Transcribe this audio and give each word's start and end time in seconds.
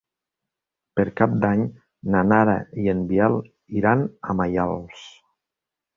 Per 0.99 1.03
Cap 1.19 1.35
d'Any 1.43 1.61
na 2.15 2.23
Nara 2.31 2.57
i 2.85 2.89
en 2.95 3.03
Biel 3.13 3.39
iran 3.83 4.03
a 4.33 4.37
Maials. 4.41 5.05